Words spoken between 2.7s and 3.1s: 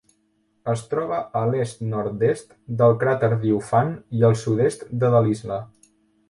del